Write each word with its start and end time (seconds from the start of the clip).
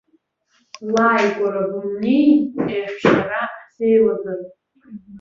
Лааигәара 0.93 1.63
бымнеин 1.71 2.39
еҳәшьара 2.77 3.41
ҳзеилазар. 3.63 4.39